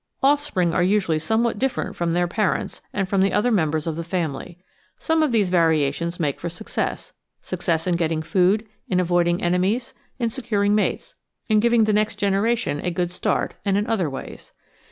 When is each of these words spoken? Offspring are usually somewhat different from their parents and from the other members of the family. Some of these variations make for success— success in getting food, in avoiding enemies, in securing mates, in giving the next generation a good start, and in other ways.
Offspring 0.23 0.73
are 0.73 0.81
usually 0.81 1.19
somewhat 1.19 1.59
different 1.59 1.95
from 1.95 2.11
their 2.13 2.27
parents 2.27 2.81
and 2.91 3.07
from 3.07 3.21
the 3.21 3.31
other 3.31 3.51
members 3.51 3.85
of 3.85 3.95
the 3.95 4.03
family. 4.03 4.57
Some 4.97 5.21
of 5.21 5.31
these 5.31 5.51
variations 5.51 6.19
make 6.19 6.39
for 6.39 6.49
success— 6.49 7.13
success 7.43 7.85
in 7.85 7.97
getting 7.97 8.23
food, 8.23 8.65
in 8.89 8.99
avoiding 8.99 9.43
enemies, 9.43 9.93
in 10.17 10.31
securing 10.31 10.73
mates, 10.73 11.13
in 11.49 11.59
giving 11.59 11.83
the 11.83 11.93
next 11.93 12.15
generation 12.15 12.83
a 12.83 12.89
good 12.89 13.11
start, 13.11 13.53
and 13.63 13.77
in 13.77 13.85
other 13.85 14.09
ways. 14.09 14.53